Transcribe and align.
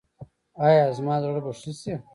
ایا 0.67 0.85
زما 0.97 1.15
زړه 1.23 1.39
به 1.45 1.51
ښه 1.59 1.71
شي؟ 1.79 1.93